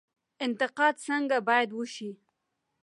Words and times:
انتقاد 0.45 0.95
څنګه 1.07 1.37
باید 1.47 1.69
وشي؟ 1.73 2.11